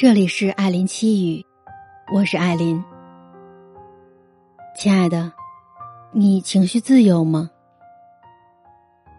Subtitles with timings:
[0.00, 1.44] 这里是艾琳七语，
[2.10, 2.82] 我是艾琳。
[4.74, 5.30] 亲爱的，
[6.10, 7.50] 你情绪自由吗？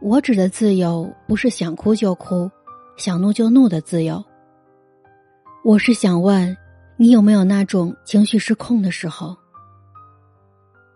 [0.02, 2.50] 我指的自由，不是想哭就哭、
[2.98, 4.26] 想怒就怒的自由。
[5.64, 6.58] 我是想问，
[6.98, 9.38] 你有没有那种情绪失控的时候？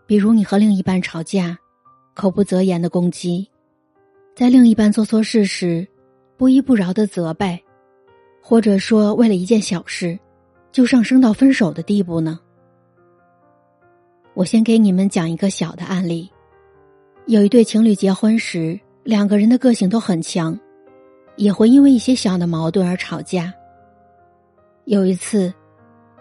[0.08, 1.56] 比如你和另一半吵架，
[2.16, 3.48] 口不择言的攻击，
[4.36, 5.88] 在另一半做错事时，
[6.38, 7.64] 不依不饶的责备。
[8.48, 10.20] 或者说，为了一件小事，
[10.72, 12.40] 就上升到分手的地步呢？
[14.36, 16.30] 我先给你们讲一个小的案例：
[17.26, 20.56] 有一对情侣结婚时，两个人的个性都很强，
[21.38, 23.52] 也会因为一些小的矛盾而吵架。
[24.84, 25.52] 有一次，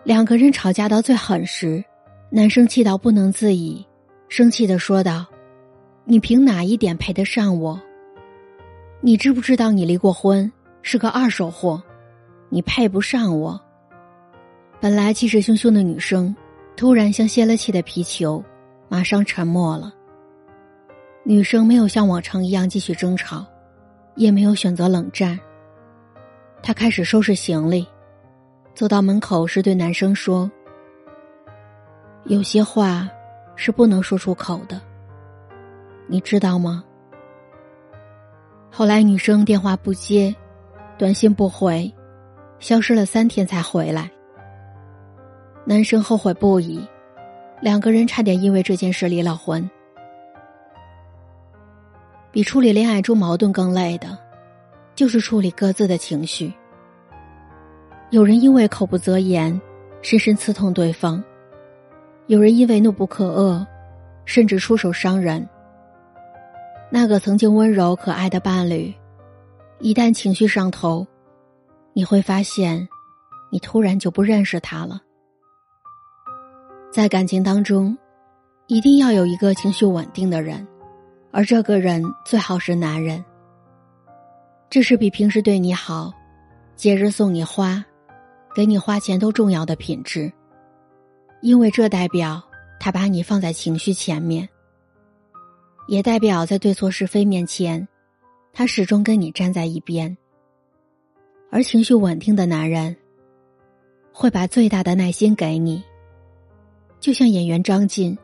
[0.03, 1.85] 两个人吵架到最狠时，
[2.31, 3.87] 男生气到不能自已，
[4.31, 5.27] 生气的说道
[6.07, 7.79] ：“你凭哪一点配得上我？
[9.03, 10.51] 你知不知道你离过婚，
[10.81, 11.83] 是个二手货？”
[12.49, 13.61] 你配不上我。
[14.81, 16.35] 本来气势汹汹的女生，
[16.77, 18.45] 突然像泄了气的皮球，
[18.89, 19.93] 马上沉默了。
[21.23, 23.47] 女生没有像往常一样继续争吵，
[24.15, 25.39] 也没有选择冷战。
[26.63, 27.87] 她开始收拾行李，
[28.75, 30.51] 走到门口时对男生说
[32.27, 33.09] ：“有些话
[33.57, 34.81] 是不能说出口的，
[36.07, 36.85] 你知道吗？”
[38.71, 40.35] 后来女生电话不接，
[40.99, 41.91] 短信不回。
[42.65, 44.11] 消失了三天才回来，
[45.67, 46.83] 男生后悔不已，
[47.61, 49.71] 两个人差点因为这件事离了婚。
[52.33, 54.17] 比处理恋爱中矛盾更累的，
[54.95, 56.51] 就是处理各自的情绪。
[58.09, 59.61] 有人因为口不择言，
[60.01, 61.23] 深深刺痛对方；
[62.29, 63.63] 有人因为怒不可遏，
[64.25, 65.47] 甚至出手伤人。
[66.89, 68.91] 那个曾经温柔可爱的伴侣，
[69.81, 71.07] 一旦情绪上头。
[71.97, 72.89] 你会发现，
[73.51, 75.01] 你突然就不认识他了。
[76.93, 77.97] 在感情当中，
[78.67, 80.67] 一定要有一个情绪稳定的人，
[81.31, 83.25] 而这个人最好是男人。
[84.69, 86.13] 这是比平时对你好、
[86.75, 87.85] 节日送你花、
[88.57, 90.33] 给你花钱都重要的品质，
[91.43, 92.43] 因为这代表
[92.81, 94.49] 他把你放在情绪前面，
[95.87, 97.87] 也代表在对错是非面前，
[98.53, 100.17] 他始终跟你站在一边。
[101.55, 102.97] 而情绪稳定的男人，
[104.13, 105.81] 会把最大的耐心给你。
[106.99, 108.19] 就像演员张晋，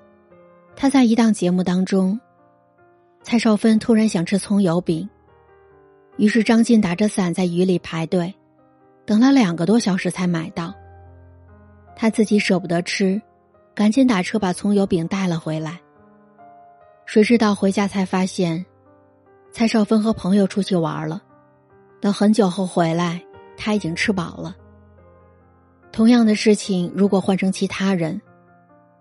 [0.75, 2.19] 他在一档节目当中，
[3.23, 5.09] 蔡少芬突然想吃葱油饼，
[6.17, 8.35] 于是张晋打着伞在雨里排队，
[9.07, 10.75] 等了两个多小时才买到。
[11.95, 13.23] 他自己舍不得吃，
[13.77, 15.81] 赶紧打车把葱油饼带了回来。
[17.07, 18.67] 谁知道回家才发现，
[19.53, 21.23] 蔡少芬和朋友出去玩了。
[22.01, 23.23] 等很久后回来，
[23.57, 24.57] 他已经吃饱了。
[25.93, 28.21] 同样的事情，如果换成其他人，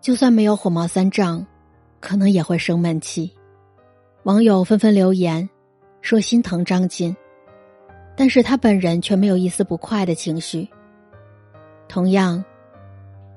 [0.02, 1.46] 就算没有火冒三丈，
[2.00, 3.32] 可能也会生闷气。
[4.24, 5.50] 网友纷纷留言，
[6.02, 7.16] 说心疼张晋，
[8.18, 10.68] 但是他本人却没有一丝不快的情绪。
[11.88, 12.44] 同样，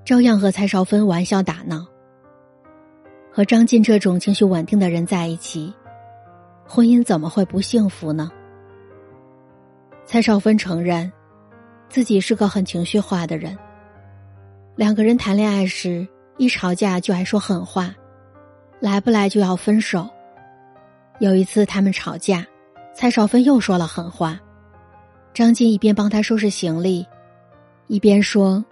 [0.05, 1.87] 照样和蔡少芬玩笑打闹。
[3.31, 5.73] 和张晋这种情绪稳定的人在一起，
[6.67, 8.31] 婚姻怎么会不幸福呢？
[10.05, 11.11] 蔡少芬承认，
[11.89, 13.57] 自己是个很情绪化的人。
[14.77, 17.95] 两个人谈恋爱时，一吵架就爱说狠话，
[18.81, 20.09] 来不来就要分手。
[21.19, 22.45] 有一次他们吵架，
[22.95, 24.39] 蔡少芬又说了狠话，
[25.33, 27.07] 张晋一边帮他收拾行李，
[27.87, 28.63] 一边说：“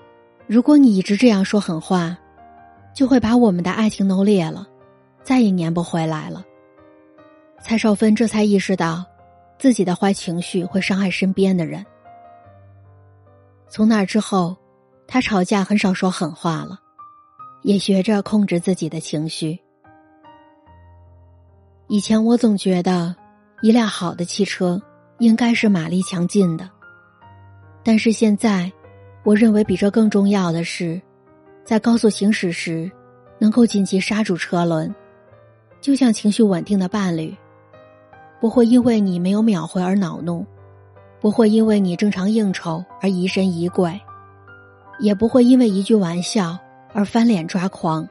[0.46, 2.18] 如果你一直这样说狠话，
[2.92, 4.66] 就会把我们的爱情弄裂了，
[5.22, 6.44] 再也粘不回来了。”
[7.62, 9.04] 蔡少芬这才意识到。
[9.60, 11.84] 自己的坏情绪会伤害身边的人。
[13.68, 14.56] 从那之后，
[15.06, 16.80] 他吵架很少说狠话了，
[17.60, 19.60] 也学着控制自己的情绪。
[21.88, 23.14] 以前我总觉得，
[23.60, 24.80] 一辆好的汽车
[25.18, 26.70] 应该是马力强劲的，
[27.84, 28.72] 但是现在，
[29.24, 30.98] 我认为比这更重要的是，
[31.66, 32.90] 在高速行驶时，
[33.38, 34.94] 能够紧急刹住车轮，
[35.82, 37.36] 就像情绪稳定的伴侣。
[38.40, 40.46] 不会因为你没有秒回而恼怒，
[41.20, 44.00] 不会因为你正常应酬而疑神疑鬼，
[44.98, 46.58] 也不会因为一句玩笑
[46.94, 48.08] 而翻脸抓狂，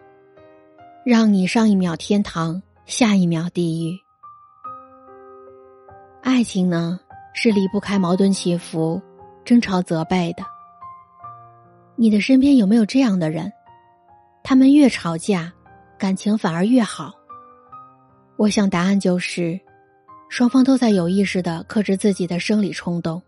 [1.04, 4.00] 让你上一秒天堂，下一秒地狱。
[6.22, 7.00] 爱情呢，
[7.34, 9.02] 是离不开矛盾起伏、
[9.44, 10.44] 争吵责备的。
[11.96, 13.52] 你的身边有没有这样的人？
[14.44, 15.52] 他们越吵架，
[15.98, 17.14] 感情反而越好。
[18.38, 19.60] 我想答案就是。
[20.30, 23.22] 双方都在有意识的克制自己的生理冲动，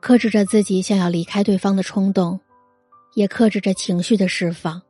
[0.00, 2.38] 克制着自己想要离开对方的冲动，
[3.14, 4.82] 也克制着情绪的释放。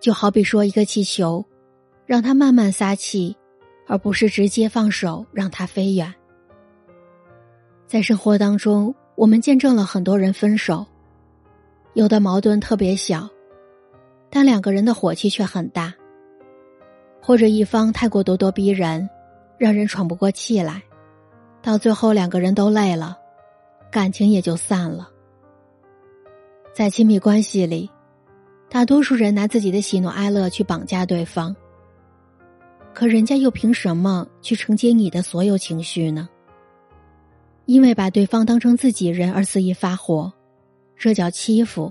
[0.00, 1.44] 就好比说一个气球，
[2.06, 3.36] 让它慢慢撒气，
[3.86, 6.12] 而不是直接放手让它飞远。
[7.86, 10.84] 在生活当中，我们见证了很多人分手，
[11.92, 13.28] 有的矛盾特别小，
[14.30, 15.94] 但两个人的火气却很大，
[17.20, 19.08] 或者一方太过咄咄逼人，
[19.64, 20.82] 让人喘不过气来，
[21.62, 23.16] 到最后两个人都累了，
[23.90, 25.08] 感情也就散了。
[26.74, 27.90] 在亲密关系里。
[28.68, 31.56] 大多数人拿自己的喜怒哀乐去绑架对方，
[32.92, 36.28] 可人家又凭什么去承接你的所有情绪呢？
[37.64, 40.30] 因为把对方当成自己人而肆意发火，
[40.96, 41.90] 这叫欺负。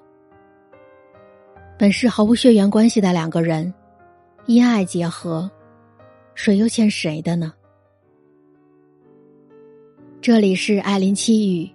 [1.79, 3.73] 本是毫无血缘关系的两个人，
[4.45, 5.49] 因爱结合，
[6.35, 7.51] 谁又欠谁的呢？
[10.23, 11.69] 这里是艾琳七语，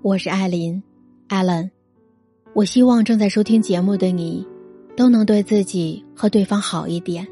[0.00, 0.82] 我是艾琳
[1.28, 1.68] ，Allen。
[2.54, 4.46] 我希望正在收听节目的你，
[4.96, 7.28] 都能对自己和对方好一点。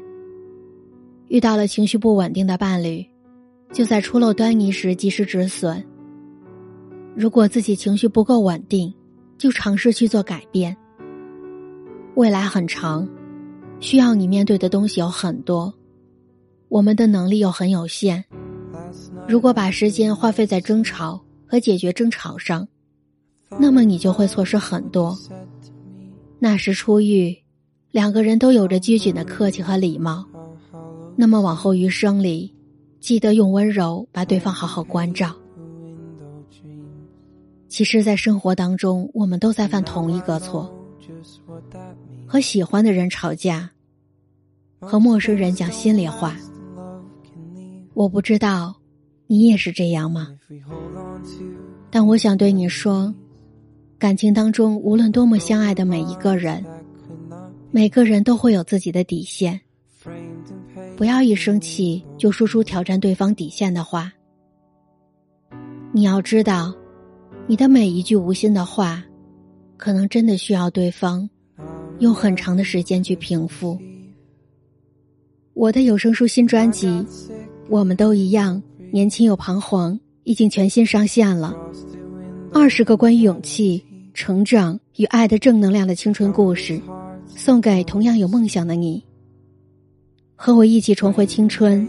[1.29, 3.03] 遇到了情绪不稳定的伴侣，
[3.73, 5.83] 就在出露端倪时及时止损。
[7.15, 8.93] 如果自己情绪不够稳定，
[9.39, 10.77] 就尝试去做改变。
[12.13, 13.09] 未来很长，
[13.79, 15.73] 需要你面对的东西有很多，
[16.69, 18.23] 我们的能力又很有限。
[19.27, 22.67] 如果把时间花费在争吵和解决争吵上，
[23.59, 25.17] 那么你就会错失很多。
[26.37, 27.35] 那时初遇，
[27.91, 30.25] 两个人都有着拘谨的客气和礼貌。
[31.15, 32.53] 那么往后余生里，
[32.99, 35.35] 记得用温柔把对方好好关照。
[37.67, 40.71] 其实，在生活当中，我们都在犯同一个错：
[42.27, 43.71] 和喜欢的人吵架，
[44.79, 46.35] 和陌生人讲心里话。
[47.93, 48.75] 我不知道
[49.27, 50.37] 你也是这样吗？
[51.89, 53.13] 但我想对你说。
[53.97, 56.63] 感情当中，无论多么相爱的每一个人，
[57.71, 59.59] 每个人都会有自己的底线。
[60.97, 64.11] 不要一生气就说出挑战对方底线的话。
[65.93, 66.75] 你要知道，
[67.47, 69.01] 你的每一句无心的话，
[69.77, 71.27] 可能真的需要对方
[71.99, 73.79] 用很长的时间去平复。
[75.53, 76.87] 我的有声书新专辑
[77.69, 78.61] 《我们都一样，
[78.95, 79.91] 年轻又彷徨》
[80.23, 81.53] 已经全新上线了。
[82.53, 83.83] 二十个关于勇气、
[84.13, 86.79] 成长与爱的正能量的青春故事，
[87.27, 89.03] 送给同样有梦想的你。
[90.33, 91.85] 和我一起重回青春、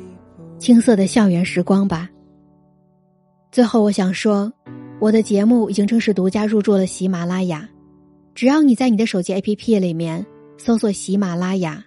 [0.59, 2.11] 青涩的校园时光吧。
[3.53, 4.53] 最后，我想说，
[4.99, 7.69] 我的节目已经正式独家入驻了喜马拉雅。
[8.35, 10.27] 只要你在你的手机 APP 里面
[10.59, 11.85] 搜索喜马拉雅，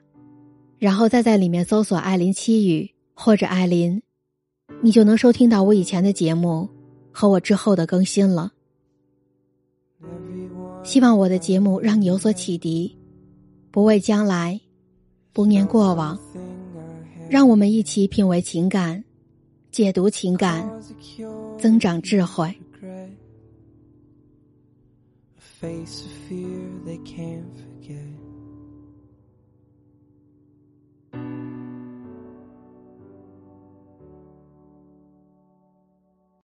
[0.78, 4.02] 然后再在里面搜索“艾琳七语”或者“艾琳”，
[4.82, 6.70] 你就能收听到我以前的节目
[7.12, 8.52] 和我之后的更新了。
[10.84, 12.98] 希望我的节目让你有所启迪，
[13.72, 14.60] 不畏将来，
[15.34, 16.18] 不念过往，
[17.30, 19.04] 让我们一起品味情感，
[19.72, 20.68] 解读情感，
[21.60, 22.56] 增长智慧。